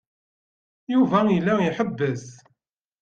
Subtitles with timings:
[0.93, 2.25] Yuba yella iḥebbes.